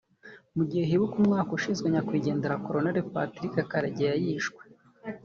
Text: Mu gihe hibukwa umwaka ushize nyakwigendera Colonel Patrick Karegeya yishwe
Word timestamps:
Mu 0.55 0.63
gihe 0.69 0.83
hibukwa 0.89 1.17
umwaka 1.23 1.51
ushize 1.57 1.81
nyakwigendera 1.93 2.61
Colonel 2.65 2.97
Patrick 3.13 3.55
Karegeya 3.71 4.15
yishwe 4.23 4.61